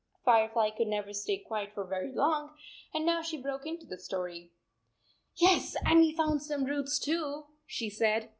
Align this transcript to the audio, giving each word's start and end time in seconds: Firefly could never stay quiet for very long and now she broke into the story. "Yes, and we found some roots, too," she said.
Firefly 0.25 0.71
could 0.71 0.87
never 0.87 1.13
stay 1.13 1.37
quiet 1.37 1.73
for 1.75 1.83
very 1.85 2.11
long 2.11 2.57
and 2.91 3.05
now 3.05 3.21
she 3.21 3.37
broke 3.39 3.67
into 3.67 3.85
the 3.85 3.99
story. 3.99 4.49
"Yes, 5.35 5.75
and 5.85 5.99
we 5.99 6.11
found 6.15 6.41
some 6.41 6.65
roots, 6.65 6.97
too," 6.97 7.45
she 7.67 7.87
said. 7.87 8.29